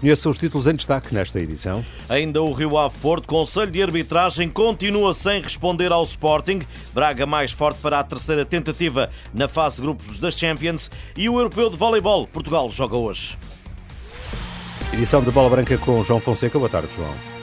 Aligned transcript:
Conheça 0.00 0.28
os 0.28 0.36
títulos 0.36 0.66
em 0.66 0.74
destaque 0.74 1.14
nesta 1.14 1.40
edição. 1.40 1.84
Ainda 2.08 2.42
o 2.42 2.52
Rio 2.52 2.76
Ave 2.76 2.98
Porto, 2.98 3.26
Conselho 3.26 3.70
de 3.70 3.82
Arbitragem, 3.82 4.48
continua 4.48 5.14
sem 5.14 5.40
responder 5.40 5.90
ao 5.90 6.02
Sporting. 6.02 6.60
Braga 6.92 7.24
mais 7.24 7.50
forte 7.50 7.80
para 7.80 7.98
a 7.98 8.04
terceira 8.04 8.44
tentativa 8.44 9.08
na 9.32 9.48
fase 9.48 9.76
de 9.76 9.82
grupos 9.82 10.18
das 10.18 10.38
Champions. 10.38 10.90
E 11.16 11.28
o 11.28 11.38
Europeu 11.38 11.70
de 11.70 11.76
Voleibol, 11.76 12.26
Portugal, 12.26 12.68
joga 12.70 12.96
hoje. 12.96 13.38
Edição 14.92 15.22
de 15.22 15.30
Bola 15.30 15.48
Branca 15.48 15.76
com 15.78 16.02
João 16.02 16.20
Fonseca. 16.20 16.58
Boa 16.58 16.70
tarde, 16.70 16.88
João. 16.94 17.35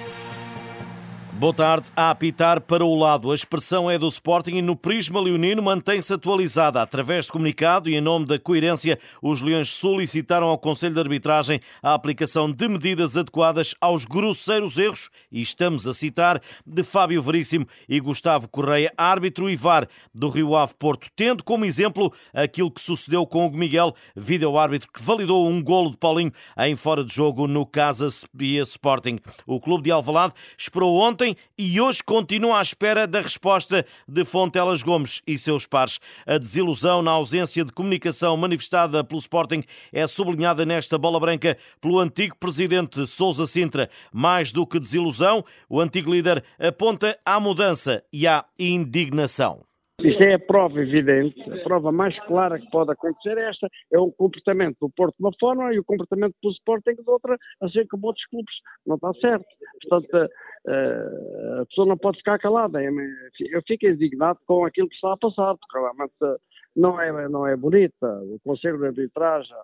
Boa 1.44 1.54
tarde. 1.54 1.92
A 1.94 2.10
apitar 2.10 2.62
para 2.62 2.86
o 2.86 2.96
lado. 2.98 3.30
A 3.30 3.36
expressão 3.36 3.92
é 3.92 4.00
do 4.00 4.08
Sporting 4.08 4.56
e 4.56 4.62
no 4.62 4.78
Prisma 4.78 5.20
Leonino 5.20 5.62
mantém-se 5.62 6.14
atualizada. 6.14 6.82
Através 6.82 7.26
de 7.26 7.34
comunicado 7.34 7.90
e 7.90 7.96
em 7.96 8.00
nome 8.00 8.26
da 8.26 8.40
coerência, 8.40 8.98
os 9.22 9.42
Leões 9.42 9.70
solicitaram 9.70 10.48
ao 10.48 10.58
Conselho 10.58 10.94
de 10.94 11.02
Arbitragem 11.02 11.60
a 11.82 11.94
aplicação 11.94 12.50
de 12.50 12.70
medidas 12.70 13.18
adequadas 13.18 13.76
aos 13.82 14.06
grosseiros 14.06 14.78
erros, 14.78 15.10
e 15.30 15.42
estamos 15.42 15.86
a 15.86 15.94
citar, 15.94 16.42
de 16.66 16.82
Fábio 16.82 17.22
Veríssimo 17.22 17.68
e 17.90 18.00
Gustavo 18.00 18.48
Correia, 18.48 18.94
árbitro 18.98 19.50
e 19.50 19.58
VAR 19.58 19.86
do 20.16 20.30
Rio 20.30 20.56
Ave 20.56 20.76
Porto, 20.80 21.10
tendo 21.14 21.44
como 21.44 21.66
exemplo 21.66 22.14
aquilo 22.34 22.72
que 22.72 22.80
sucedeu 22.80 23.28
com 23.28 23.48
o 23.48 23.52
Miguel, 23.52 23.94
vídeo-árbitro 24.16 24.90
que 24.94 25.04
validou 25.04 25.50
um 25.50 25.62
golo 25.62 25.92
de 25.92 25.98
Paulinho 25.98 26.32
em 26.60 26.74
fora 26.78 27.04
de 27.04 27.14
jogo 27.14 27.50
no 27.50 27.66
Casa 27.66 28.08
Sporting. 28.08 29.20
O 29.46 29.60
clube 29.60 29.84
de 29.84 29.92
Alvalade 29.92 30.36
esperou 30.58 30.96
ontem 30.96 31.33
e 31.58 31.80
hoje 31.80 32.04
continua 32.04 32.60
à 32.60 32.62
espera 32.62 33.08
da 33.08 33.22
resposta 33.22 33.86
de 34.08 34.26
Fontelas 34.26 34.84
Gomes 34.84 35.22
e 35.26 35.38
seus 35.38 35.66
pares. 35.66 36.00
A 36.26 36.38
desilusão 36.38 37.02
na 37.02 37.12
ausência 37.12 37.66
de 37.66 37.72
comunicação 37.72 38.38
manifestada 38.38 39.04
pelo 39.04 39.20
Sporting 39.20 39.64
é 39.92 40.06
sublinhada 40.08 40.66
nesta 40.66 40.98
bola 40.98 41.20
branca 41.20 41.58
pelo 41.82 42.00
antigo 42.00 42.36
presidente 42.38 43.06
Sousa 43.08 43.48
Sintra. 43.48 43.90
Mais 44.12 44.52
do 44.52 44.66
que 44.66 44.80
desilusão, 44.80 45.44
o 45.68 45.80
antigo 45.80 46.12
líder 46.12 46.44
aponta 46.60 47.20
à 47.26 47.40
mudança 47.40 48.04
e 48.12 48.28
à 48.28 48.46
indignação. 48.58 49.66
Isto 50.02 50.24
é 50.24 50.34
a 50.34 50.40
prova 50.40 50.82
evidente, 50.82 51.40
a 51.52 51.64
prova 51.64 51.92
mais 51.92 52.18
clara 52.26 52.60
que 52.60 52.70
pode 52.72 52.92
acontecer 52.92 53.38
é 53.38 53.50
esta, 53.50 53.70
é 53.92 54.00
o 54.00 54.12
comportamento 54.12 54.78
do 54.82 54.90
Porto 54.90 55.16
de 55.16 55.24
uma 55.24 55.32
forma 55.40 55.72
e 55.72 55.78
o 55.78 55.84
comportamento 55.84 56.34
do 56.42 56.50
Sporting 56.50 56.96
de 56.96 57.04
outra, 57.06 57.38
assim 57.62 57.86
como 57.88 58.08
outros 58.08 58.26
clubes, 58.26 58.54
não 58.88 58.96
está 58.96 59.14
certo. 59.22 59.46
Portanto, 59.82 60.32
eh, 60.68 61.60
a 61.62 61.66
pessoa 61.68 61.88
não 61.88 61.98
pode 61.98 62.18
ficar 62.18 62.40
calada. 62.40 62.84
Eu 62.84 63.62
fico 63.68 63.86
indignado 63.86 64.40
com 64.48 64.66
aquilo 64.66 64.90
que 64.90 64.96
está 64.96 65.14
a 65.14 65.18
passar, 65.18 65.56
porque 65.56 65.78
realmente 65.78 66.42
não 66.76 67.00
é, 67.00 67.30
não 67.30 67.46
é 67.46 67.56
bonita. 67.56 68.08
O 68.24 68.40
Conselho 68.44 68.80
de 68.80 68.88
Arbitragem 68.88 69.56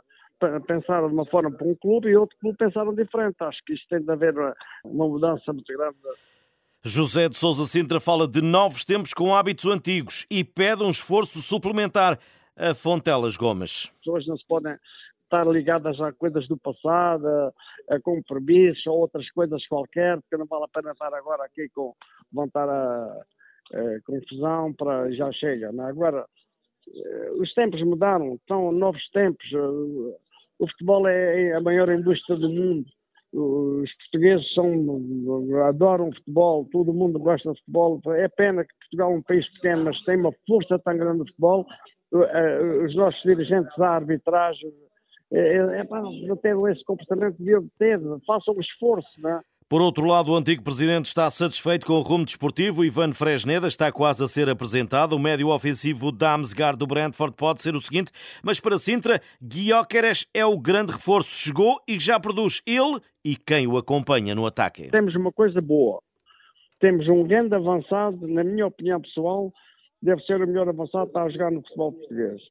pensaram 0.68 1.08
de 1.08 1.14
uma 1.14 1.26
forma 1.26 1.52
para 1.52 1.68
um 1.68 1.76
clube 1.76 2.08
e 2.08 2.16
outro 2.16 2.38
clube 2.40 2.58
pensaram 2.58 2.94
diferente. 2.94 3.36
Acho 3.40 3.60
que 3.66 3.74
isto 3.74 3.88
tem 3.90 4.02
de 4.02 4.12
haver 4.12 4.34
uma 4.86 5.08
mudança 5.08 5.52
muito 5.52 5.74
grande. 5.76 5.98
José 6.84 7.28
de 7.28 7.38
Sousa 7.38 7.66
Sintra 7.66 8.00
fala 8.00 8.26
de 8.26 8.42
novos 8.42 8.86
tempos 8.86 9.14
com 9.14 9.36
hábitos 9.36 9.66
antigos 9.66 10.26
e 10.32 10.46
pede 10.46 10.82
um 10.82 10.90
esforço 10.90 11.42
suplementar 11.42 12.18
a 12.56 12.74
Fontelas 12.74 13.36
Gomes. 13.36 13.92
As 13.92 13.98
pessoas 13.98 14.26
não 14.26 14.38
se 14.38 14.46
podem 14.48 14.78
estar 15.24 15.46
ligadas 15.46 16.00
a 16.00 16.14
coisas 16.14 16.48
do 16.48 16.58
passado, 16.58 17.28
a 17.90 18.00
compromissos 18.02 18.88
ou 18.88 19.00
outras 19.00 19.30
coisas 19.32 19.68
qualquer, 19.68 20.22
porque 20.22 20.38
não 20.38 20.46
vale 20.46 20.64
a 20.64 20.68
pena 20.70 20.92
estar 20.92 21.14
agora 21.14 21.44
aqui 21.44 21.68
com 21.76 21.94
levantar 22.34 22.70
a, 22.70 23.26
a 23.74 24.02
confusão 24.06 24.74
para 24.74 25.12
já 25.12 25.30
chega. 25.34 25.74
Não? 25.74 25.86
É? 25.86 25.90
Agora, 25.90 26.26
eh, 26.88 27.32
os 27.42 27.54
tempos 27.56 27.84
mudaram, 27.84 28.40
são 28.48 28.72
novos 28.72 29.06
tempos. 29.10 29.46
Eh, 29.52 30.18
o 30.60 30.68
futebol 30.70 31.06
é 31.10 31.54
a 31.56 31.62
maior 31.62 31.90
indústria 31.90 32.38
do 32.38 32.50
mundo. 32.50 32.90
Os 33.32 33.94
portugueses 33.98 34.54
são, 34.54 34.68
adoram 35.68 36.12
futebol, 36.14 36.68
todo 36.72 36.94
mundo 36.94 37.20
gosta 37.20 37.52
de 37.52 37.60
futebol. 37.60 38.02
É 38.08 38.28
pena 38.28 38.64
que 38.64 38.74
Portugal 38.80 39.12
é 39.12 39.16
um 39.16 39.22
país 39.22 39.48
pequeno, 39.54 39.86
mas 39.86 40.04
tem 40.04 40.18
uma 40.18 40.34
força 40.48 40.80
tão 40.80 40.98
grande 40.98 41.20
no 41.20 41.28
futebol. 41.28 41.66
Eh, 42.12 42.62
os 42.86 42.96
nossos 42.96 43.22
dirigentes 43.22 43.72
da 43.78 43.92
arbitragem 43.92 44.74
é, 45.32 45.58
é, 45.58 45.84
não 45.84 46.36
teve 46.38 46.72
esse 46.72 46.84
comportamento 46.84 47.38
devia 47.38 47.62
ter, 47.78 48.00
façam 48.26 48.54
um 48.58 48.62
esforço, 48.62 49.10
não 49.20 49.30
é? 49.30 49.42
Por 49.70 49.84
outro 49.84 50.08
lado, 50.08 50.32
o 50.32 50.36
antigo 50.36 50.64
presidente 50.64 51.06
está 51.06 51.30
satisfeito 51.30 51.86
com 51.86 51.94
o 51.94 52.00
rumo 52.00 52.26
desportivo. 52.26 52.84
Ivan 52.84 53.14
Fresneda 53.14 53.68
está 53.68 53.92
quase 53.92 54.24
a 54.24 54.28
ser 54.28 54.50
apresentado. 54.50 55.14
O 55.14 55.20
médio 55.20 55.50
ofensivo 55.50 56.12
Damsgaard 56.12 56.76
do 56.76 56.88
Brentford 56.88 57.36
pode 57.36 57.62
ser 57.62 57.76
o 57.76 57.80
seguinte, 57.80 58.12
mas 58.44 58.60
para 58.60 58.80
Sintra, 58.80 59.22
Guióqueres 59.40 60.28
é 60.34 60.44
o 60.44 60.58
grande 60.58 60.94
reforço. 60.94 61.30
Chegou 61.30 61.80
e 61.88 62.00
já 62.00 62.20
produz 62.20 62.64
ele 62.66 63.00
e 63.24 63.36
quem 63.36 63.68
o 63.68 63.78
acompanha 63.78 64.34
no 64.34 64.48
ataque. 64.48 64.90
Temos 64.90 65.14
uma 65.14 65.32
coisa 65.32 65.62
boa. 65.62 66.02
Temos 66.80 67.08
um 67.08 67.24
grande 67.28 67.54
avançado, 67.54 68.28
na 68.28 68.44
minha 68.44 68.66
opinião 68.66 69.00
pessoal, 69.00 69.54
deve 70.02 70.20
ser 70.24 70.42
o 70.42 70.48
melhor 70.48 70.68
avançado 70.68 71.12
a 71.16 71.30
jogar 71.30 71.52
no 71.52 71.62
futebol 71.62 71.92
português. 71.92 72.42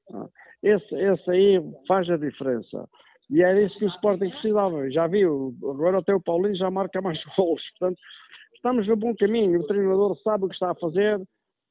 Esse, 0.63 0.95
esse 0.95 1.31
aí 1.33 1.61
faz 1.89 2.09
a 2.11 2.17
diferença. 2.17 2.89
E 3.31 3.43
era 3.43 3.61
isso 3.63 3.79
que 3.79 3.85
o 3.85 3.89
Sporting 3.89 4.31
precisava. 4.31 4.91
Já 4.91 5.07
viu, 5.07 5.55
agora 5.63 5.99
até 5.99 6.15
o 6.15 6.21
Paulinho 6.21 6.57
já 6.57 6.71
marca 6.71 7.01
mais 7.01 7.19
gols. 7.37 7.63
Portanto, 7.79 7.99
estamos 8.55 8.87
no 8.87 8.97
bom 8.97 9.15
caminho. 9.15 9.61
O 9.61 9.67
treinador 9.67 10.17
sabe 10.23 10.45
o 10.45 10.49
que 10.49 10.55
está 10.55 10.71
a 10.71 10.75
fazer, 10.75 11.21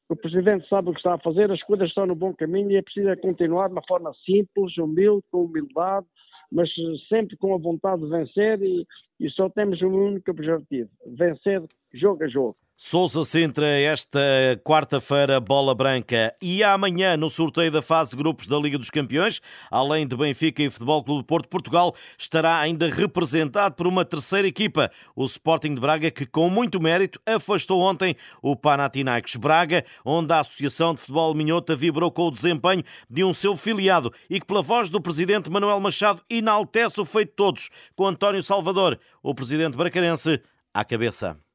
o 0.09 0.15
presidente 0.15 0.67
sabe 0.69 0.89
o 0.89 0.93
que 0.93 0.99
está 0.99 1.15
a 1.15 1.19
fazer, 1.19 1.51
as 1.51 1.61
coisas 1.63 1.89
estão 1.89 2.05
no 2.05 2.15
bom 2.15 2.33
caminho 2.33 2.71
e 2.71 2.77
é 2.77 2.81
preciso 2.81 3.15
continuar 3.17 3.67
de 3.67 3.73
uma 3.73 3.83
forma 3.87 4.13
simples, 4.25 4.77
humilde, 4.77 5.23
com 5.31 5.45
humildade, 5.45 6.05
mas 6.51 6.69
sempre 7.09 7.35
com 7.35 7.53
a 7.53 7.57
vontade 7.57 8.03
de 8.03 8.09
vencer 8.09 8.61
e, 8.61 8.85
e 9.19 9.29
só 9.31 9.49
temos 9.49 9.81
um 9.81 9.89
único 9.89 10.31
objetivo: 10.31 10.89
vencer 11.05 11.61
jogo 11.93 12.23
a 12.23 12.27
jogo. 12.27 12.55
Sousa 12.79 13.25
Sintra, 13.25 13.65
esta 13.65 14.19
quarta-feira, 14.63 15.39
bola 15.39 15.73
branca. 15.73 16.35
E 16.39 16.63
amanhã, 16.63 17.17
no 17.17 17.27
sorteio 17.27 17.71
da 17.71 17.81
fase 17.81 18.11
de 18.11 18.17
grupos 18.17 18.45
da 18.45 18.55
Liga 18.55 18.77
dos 18.77 18.91
Campeões, 18.91 19.41
além 19.71 20.05
de 20.05 20.15
Benfica 20.15 20.61
e 20.61 20.69
Futebol 20.69 21.03
Clube 21.03 21.21
de 21.21 21.25
Porto, 21.25 21.49
Portugal 21.49 21.95
estará 22.19 22.59
ainda 22.59 22.87
representado 22.87 23.73
por 23.73 23.87
uma 23.87 24.05
terceira 24.05 24.47
equipa, 24.47 24.91
o 25.15 25.25
Sporting 25.25 25.73
de 25.73 25.81
Braga, 25.81 26.11
que 26.11 26.27
com 26.27 26.51
muito 26.51 26.79
mérito 26.79 27.19
afastou 27.25 27.81
ontem 27.81 28.15
o 28.43 28.55
Panathinaikos 28.55 29.37
Braga, 29.37 29.83
onde 30.05 30.31
a 30.31 30.41
Associação 30.41 30.93
de 30.93 30.99
Futebol 30.99 31.33
Minhota 31.33 31.75
vibrou 31.75 32.11
com 32.11 32.27
o 32.27 32.31
desempenho 32.31 32.83
de 33.09 33.23
um 33.23 33.33
seu 33.33 33.57
filiado 33.57 34.13
e 34.29 34.39
que, 34.39 34.45
pela 34.45 34.61
voz 34.61 34.91
do 34.91 35.01
presidente 35.01 35.49
Manuel 35.49 35.79
Machado, 35.79 36.21
enaltece 36.29 37.01
o 37.01 37.05
feito 37.05 37.29
de 37.29 37.35
todos, 37.37 37.71
com 37.95 38.05
António 38.05 38.43
Salvador, 38.43 38.99
o 39.23 39.33
presidente 39.33 39.75
bracarense, 39.75 40.39
à 40.71 40.85
cabeça. 40.85 41.46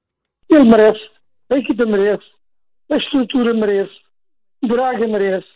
Ele 0.54 0.64
merece, 0.64 1.00
a 1.50 1.56
equipa 1.56 1.86
merece, 1.86 2.26
a 2.90 2.96
estrutura 2.98 3.54
merece, 3.54 3.94
Braga 4.62 5.08
merece, 5.08 5.48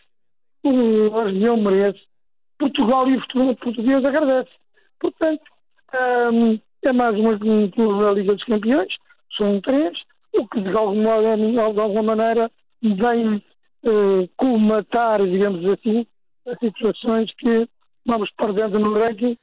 a 0.65 1.23
região 1.25 1.55
merece, 1.55 2.01
Portugal 2.57 3.07
e 3.07 3.15
o 3.15 3.21
futebol 3.21 3.55
português 3.57 4.03
agradece. 4.03 4.49
Portanto, 4.99 5.43
hum, 6.33 6.59
é 6.81 6.91
mais 6.91 7.15
uma 7.15 7.37
clube 7.37 8.03
da 8.03 8.11
Liga 8.11 8.33
dos 8.33 8.43
Campeões, 8.45 8.91
são 9.37 9.61
três, 9.61 9.95
o 10.33 10.47
que 10.47 10.61
de 10.61 10.75
alguma, 10.75 11.21
de 11.37 11.79
alguma 11.79 12.15
maneira 12.15 12.51
vem 12.81 13.43
colmatar, 14.35 15.23
digamos 15.23 15.63
assim, 15.67 16.07
as 16.47 16.57
situações 16.57 17.31
que 17.35 17.69
vamos 18.03 18.31
perdendo 18.31 18.79
no 18.79 18.93
ranking 18.93 19.37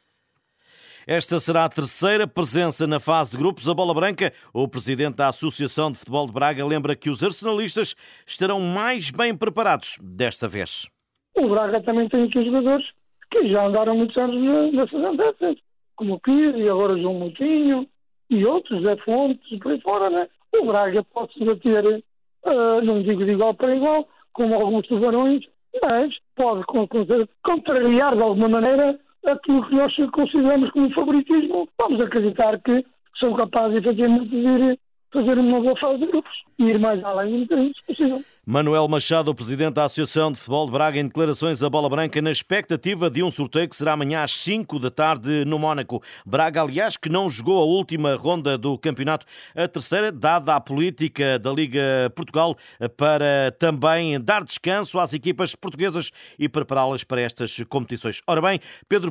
esta 1.06 1.38
será 1.38 1.64
a 1.64 1.68
terceira 1.68 2.26
presença 2.26 2.86
na 2.86 2.98
fase 2.98 3.32
de 3.32 3.36
grupos. 3.36 3.68
A 3.68 3.74
bola 3.74 3.92
branca, 3.92 4.32
o 4.52 4.66
presidente 4.66 5.16
da 5.16 5.28
Associação 5.28 5.90
de 5.90 5.98
Futebol 5.98 6.26
de 6.26 6.32
Braga, 6.32 6.64
lembra 6.64 6.96
que 6.96 7.10
os 7.10 7.22
arsenalistas 7.22 7.94
estarão 8.26 8.60
mais 8.60 9.10
bem 9.10 9.36
preparados 9.36 9.98
desta 10.02 10.48
vez. 10.48 10.88
O 11.36 11.48
Braga 11.48 11.82
também 11.82 12.08
tem 12.08 12.24
aqui 12.24 12.44
jogadores 12.44 12.86
que 13.30 13.48
já 13.48 13.66
andaram 13.66 13.96
muitos 13.96 14.16
anos 14.16 14.72
nessas 14.72 15.04
andanças, 15.04 15.56
como 15.96 16.14
o 16.14 16.20
Pires 16.20 16.56
e 16.56 16.68
agora 16.68 16.98
João 16.98 17.14
Moutinho 17.14 17.86
e 18.30 18.44
outros, 18.46 18.82
Zé 18.82 18.96
Fontes 18.98 19.44
e 19.50 19.58
por 19.58 19.72
aí 19.72 19.80
fora, 19.80 20.08
né? 20.08 20.28
O 20.54 20.66
Braga 20.66 21.02
pode 21.12 21.34
se 21.34 21.44
bater, 21.44 21.84
uh, 21.84 22.80
não 22.82 23.02
digo 23.02 23.24
de 23.24 23.32
igual 23.32 23.54
para 23.54 23.74
igual, 23.74 24.08
como 24.32 24.54
alguns 24.54 24.86
tubarões, 24.86 25.44
mas 25.82 26.14
pode 26.36 26.64
contrariar 27.42 28.14
de 28.14 28.22
alguma 28.22 28.48
maneira 28.48 28.98
aquilo 29.26 29.66
que 29.66 29.74
nós 29.74 29.94
consideramos 30.12 30.70
como 30.70 30.90
favoritismo, 30.92 31.68
vamos 31.78 32.00
acreditar 32.00 32.60
que 32.60 32.84
são 33.18 33.34
capazes 33.34 33.78
efetivamente 33.78 34.28
de 34.28 34.36
ir 34.36 34.78
fazer 35.14 35.38
uma 35.38 35.60
boa 35.60 35.78
fase 35.78 36.00
de 36.00 36.06
grupos 36.06 36.32
e 36.58 36.64
ir 36.64 36.78
mais 36.78 37.02
além 37.04 37.40
do 37.40 37.46
que 37.46 37.54
é 37.54 37.70
possível. 37.86 38.22
Manuel 38.46 38.86
Machado, 38.88 39.34
presidente 39.34 39.76
da 39.76 39.84
Associação 39.84 40.30
de 40.30 40.36
Futebol 40.36 40.66
de 40.66 40.72
Braga, 40.72 40.98
em 40.98 41.06
declarações 41.06 41.62
a 41.62 41.70
bola 41.70 41.88
branca 41.88 42.20
na 42.20 42.30
expectativa 42.30 43.08
de 43.08 43.22
um 43.22 43.30
sorteio 43.30 43.66
que 43.66 43.74
será 43.74 43.94
amanhã 43.94 44.22
às 44.22 44.32
5 44.32 44.78
da 44.78 44.90
tarde 44.90 45.46
no 45.46 45.58
Mónaco. 45.58 46.02
Braga, 46.26 46.60
aliás, 46.60 46.96
que 46.96 47.08
não 47.08 47.30
jogou 47.30 47.62
a 47.62 47.64
última 47.64 48.14
ronda 48.14 48.58
do 48.58 48.76
campeonato, 48.76 49.24
a 49.56 49.66
terceira, 49.66 50.12
dada 50.12 50.54
a 50.54 50.60
política 50.60 51.38
da 51.38 51.50
Liga 51.50 52.12
Portugal 52.14 52.54
para 52.98 53.50
também 53.58 54.20
dar 54.20 54.44
descanso 54.44 54.98
às 54.98 55.14
equipas 55.14 55.54
portuguesas 55.54 56.10
e 56.38 56.46
prepará-las 56.46 57.02
para 57.02 57.22
estas 57.22 57.62
competições. 57.68 58.20
Ora 58.26 58.42
bem, 58.42 58.60
Pedro 58.86 59.10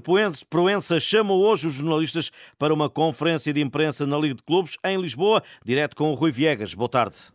Proença 0.49 0.99
chama 0.99 1.33
hoje 1.33 1.65
os 1.65 1.73
jornalistas 1.73 2.31
para 2.59 2.73
uma 2.73 2.87
conferência 2.87 3.51
de 3.51 3.61
imprensa 3.61 4.05
na 4.05 4.17
Liga 4.17 4.35
de 4.35 4.43
Clubes 4.43 4.77
em 4.85 5.01
Lisboa, 5.01 5.41
direto 5.65 5.92
com 5.93 6.11
o 6.11 6.13
Rui 6.13 6.31
Viegas. 6.31 6.73
Boa 6.73 6.89
tarde. 6.89 7.33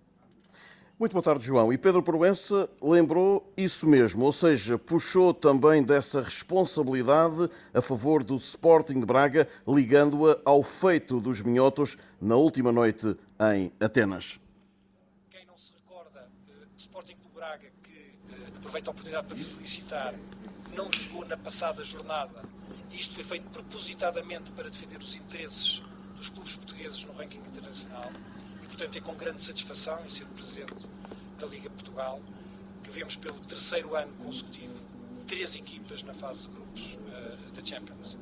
Muito 0.99 1.13
boa 1.13 1.23
tarde, 1.23 1.47
João. 1.47 1.73
E 1.73 1.79
Pedro 1.79 2.03
Proença 2.03 2.69
lembrou 2.83 3.53
isso 3.57 3.87
mesmo, 3.87 4.25
ou 4.25 4.33
seja, 4.33 4.77
puxou 4.77 5.33
também 5.33 5.81
dessa 5.81 6.21
responsabilidade 6.21 7.49
a 7.73 7.81
favor 7.81 8.25
do 8.25 8.35
Sporting 8.35 8.99
de 8.99 9.07
Braga, 9.07 9.49
ligando-a 9.65 10.41
ao 10.45 10.61
feito 10.61 11.21
dos 11.21 11.41
minhotos 11.41 11.97
na 12.21 12.35
última 12.35 12.73
noite 12.73 13.17
em 13.55 13.71
Atenas. 13.79 14.41
Quem 15.31 15.47
não 15.47 15.57
se 15.57 15.73
recorda, 15.73 16.29
eh, 16.49 16.65
o 16.77 16.81
Sporting 16.81 17.15
de 17.15 17.29
Braga, 17.33 17.71
que 17.81 18.17
eh, 18.33 18.57
aproveita 18.57 18.91
a 18.91 18.93
oportunidade 18.93 19.29
para 19.29 19.37
felicitar, 19.37 20.15
não 20.75 20.91
chegou 20.91 21.25
na 21.25 21.37
passada 21.37 21.85
jornada. 21.85 22.43
Isto 22.91 23.15
foi 23.15 23.23
feito 23.23 23.49
propositadamente 23.51 24.51
para 24.51 24.69
defender 24.69 24.99
os 24.99 25.15
interesses 25.15 25.81
dos 26.17 26.29
clubes 26.29 26.57
portugueses 26.57 27.05
no 27.05 27.13
ranking 27.13 27.39
internacional 27.39 28.11
portanto, 28.79 28.97
é 28.97 29.01
com 29.01 29.15
grande 29.15 29.43
satisfação 29.43 29.99
em 30.07 30.09
ser 30.09 30.25
presidente 30.27 30.89
da 31.37 31.49
Liga 31.49 31.69
Portugal 31.69 32.21
que 32.85 32.91
vemos 32.93 33.17
pelo 33.17 33.35
terceiro 33.41 33.97
ano 33.97 34.13
consecutivo 34.25 34.73
três 35.27 35.57
equipas 35.57 36.05
na 36.05 36.15
fase 36.15 36.43
de 36.43 36.49
grupos 36.49 36.95
uh, 36.95 37.53
da 37.57 37.65
Champions. 37.65 38.17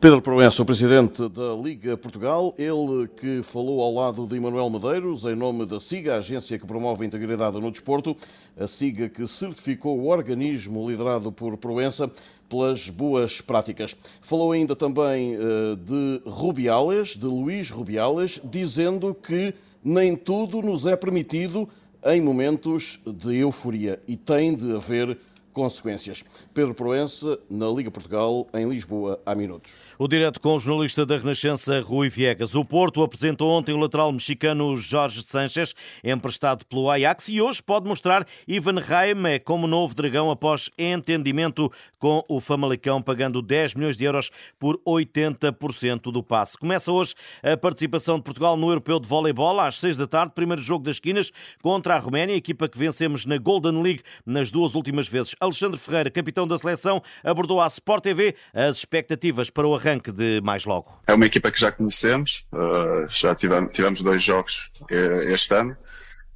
Pedro 0.00 0.20
Proença, 0.20 0.62
o 0.62 0.64
presidente 0.64 1.28
da 1.28 1.54
Liga 1.54 1.96
Portugal, 1.96 2.54
ele 2.58 3.08
que 3.16 3.42
falou 3.42 3.80
ao 3.80 3.94
lado 3.94 4.26
de 4.26 4.36
Emanuel 4.36 4.68
Medeiros, 4.68 5.24
em 5.24 5.36
nome 5.36 5.64
da 5.64 5.78
SIGA, 5.78 6.14
a 6.14 6.16
agência 6.18 6.58
que 6.58 6.66
promove 6.66 7.04
a 7.04 7.06
integridade 7.06 7.60
no 7.60 7.70
desporto, 7.70 8.16
a 8.58 8.66
SIGA 8.66 9.08
que 9.08 9.26
certificou 9.26 9.98
o 9.98 10.08
organismo 10.08 10.90
liderado 10.90 11.30
por 11.30 11.56
Proença 11.56 12.10
pelas 12.48 12.88
boas 12.88 13.40
práticas. 13.40 13.96
Falou 14.20 14.52
ainda 14.52 14.74
também 14.74 15.36
uh, 15.36 15.76
de 15.76 16.20
Rubiales, 16.26 17.16
de 17.16 17.26
Luís 17.26 17.70
Rubiales, 17.70 18.40
dizendo 18.44 19.14
que 19.14 19.54
nem 19.84 20.16
tudo 20.16 20.60
nos 20.60 20.86
é 20.86 20.96
permitido 20.96 21.68
em 22.04 22.20
momentos 22.20 23.00
de 23.06 23.36
euforia 23.36 24.00
e 24.08 24.16
tem 24.16 24.54
de 24.54 24.74
haver 24.74 25.16
consequências. 25.52 26.24
Pedro 26.54 26.74
Proença, 26.74 27.38
na 27.48 27.68
Liga 27.68 27.90
Portugal, 27.90 28.48
em 28.54 28.68
Lisboa, 28.68 29.20
há 29.24 29.34
minutos. 29.34 29.70
O 29.98 30.08
direto 30.08 30.40
com 30.40 30.54
o 30.54 30.58
jornalista 30.58 31.06
da 31.06 31.16
Renascença, 31.16 31.80
Rui 31.80 32.08
Viegas. 32.08 32.54
O 32.54 32.64
Porto 32.64 33.02
apresentou 33.02 33.50
ontem 33.50 33.72
o 33.72 33.78
lateral 33.78 34.10
mexicano 34.10 34.74
Jorge 34.74 35.22
Sanchez, 35.22 35.74
emprestado 36.02 36.66
pelo 36.66 36.90
Ajax, 36.90 37.28
e 37.28 37.40
hoje 37.40 37.62
pode 37.62 37.86
mostrar 37.86 38.26
Ivan 38.48 38.80
Raime 38.80 39.38
como 39.38 39.66
novo 39.66 39.94
dragão 39.94 40.30
após 40.30 40.70
entendimento 40.78 41.70
com 41.98 42.24
o 42.28 42.40
Famalicão, 42.40 43.00
pagando 43.00 43.40
10 43.40 43.74
milhões 43.74 43.96
de 43.96 44.04
euros 44.04 44.30
por 44.58 44.80
80% 44.86 46.10
do 46.10 46.22
passe. 46.22 46.56
Começa 46.56 46.90
hoje 46.90 47.14
a 47.42 47.56
participação 47.56 48.16
de 48.16 48.24
Portugal 48.24 48.56
no 48.56 48.68
Europeu 48.68 48.98
de 48.98 49.06
Voleibol, 49.06 49.60
às 49.60 49.78
6 49.78 49.96
da 49.96 50.06
tarde, 50.06 50.32
primeiro 50.34 50.62
jogo 50.62 50.84
das 50.84 50.96
esquinas 50.96 51.30
contra 51.62 51.94
a 51.94 51.98
Roménia, 51.98 52.34
equipa 52.34 52.68
que 52.68 52.78
vencemos 52.78 53.26
na 53.26 53.36
Golden 53.36 53.82
League 53.82 54.02
nas 54.24 54.50
duas 54.50 54.74
últimas 54.74 55.06
vezes. 55.06 55.36
Alexandre 55.42 55.76
Ferreira, 55.76 56.08
capitão 56.08 56.46
da 56.46 56.56
seleção, 56.56 57.02
abordou 57.24 57.60
à 57.60 57.66
Sport 57.66 58.04
TV 58.04 58.36
as 58.54 58.76
expectativas 58.76 59.50
para 59.50 59.66
o 59.66 59.74
arranque 59.74 60.12
de 60.12 60.40
mais 60.40 60.64
logo. 60.64 61.02
É 61.04 61.12
uma 61.12 61.26
equipa 61.26 61.50
que 61.50 61.58
já 61.58 61.72
conhecemos, 61.72 62.46
uh, 62.52 63.08
já 63.08 63.34
tivemos, 63.34 64.00
dois 64.02 64.22
jogos 64.22 64.70
eh, 64.88 65.32
este 65.32 65.52
ano 65.52 65.76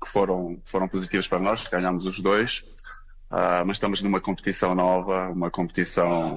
que 0.03 0.11
foram, 0.11 0.61
foram 0.64 0.88
positivos 0.88 1.29
para 1.29 1.38
nós, 1.38 1.64
ganhámos 1.69 2.05
os 2.05 2.19
dois. 2.19 2.64
Uh, 3.31 3.62
mas 3.64 3.76
estamos 3.76 4.03
numa 4.03 4.20
competição 4.20 4.75
nova, 4.75 5.29
uma 5.29 5.50
competição 5.50 6.35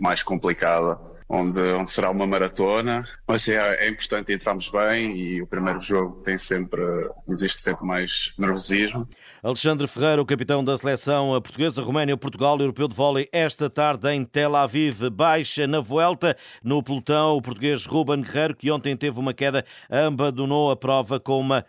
mais 0.00 0.22
complicada 0.22 1.00
onde, 1.28 1.60
onde 1.60 1.90
será 1.90 2.10
uma 2.10 2.26
maratona. 2.26 3.04
Mas 3.26 3.46
é, 3.46 3.86
é 3.86 3.88
importante 3.88 4.32
entrarmos 4.32 4.68
bem 4.68 5.16
e 5.16 5.42
o 5.42 5.46
primeiro 5.46 5.78
jogo 5.78 6.22
tem 6.22 6.38
sempre, 6.38 6.80
existe 7.28 7.58
sempre 7.58 7.84
mais 7.84 8.32
nervosismo. 8.38 9.06
Alexandre 9.42 9.86
Ferreira, 9.86 10.22
o 10.22 10.26
capitão 10.26 10.64
da 10.64 10.76
seleção 10.76 11.30
portuguesa, 11.42 11.82
Roménia, 11.82 12.16
Portugal, 12.16 12.58
europeu 12.58 12.88
de 12.88 12.94
vôlei, 12.94 13.28
esta 13.32 13.68
tarde 13.68 14.10
em 14.10 14.24
Tel 14.24 14.56
Aviv, 14.56 15.10
baixa 15.10 15.66
na 15.66 15.80
Vuelta, 15.80 16.36
no 16.62 16.82
pelotão, 16.82 17.36
o 17.36 17.42
português 17.42 17.84
Ruben 17.84 18.22
Guerreiro, 18.22 18.56
que 18.56 18.70
ontem 18.70 18.96
teve 18.96 19.18
uma 19.18 19.34
queda, 19.34 19.64
abandonou 19.90 20.70
a 20.70 20.76
prova 20.76 21.20
com 21.20 21.38
uma 21.38 21.64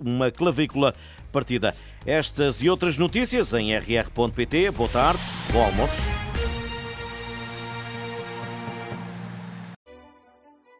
uma 0.00 0.30
clavícula 0.30 0.94
partida. 1.30 1.74
Estas 2.06 2.62
e 2.62 2.70
outras 2.70 2.96
notícias 2.96 3.52
em 3.52 3.76
rr.pt. 3.76 4.70
Boa 4.70 4.88
tarde, 4.88 5.20
bom 5.52 5.64
almoço. 5.64 6.33